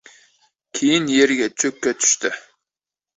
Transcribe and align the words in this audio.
Keyin, 0.79 1.05
yerga 1.17 1.49
cho‘k 1.65 1.87
tushdi. 2.05 2.33